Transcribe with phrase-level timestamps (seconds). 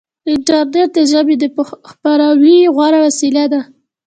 [0.31, 1.43] انټرنیټ د ژبې د
[1.89, 3.61] خپراوي غوره وسیله ده.